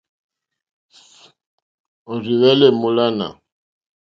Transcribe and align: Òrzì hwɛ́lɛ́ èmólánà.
Òrzì 2.11 2.33
hwɛ́lɛ́ 2.39 2.69
èmólánà. 2.71 3.27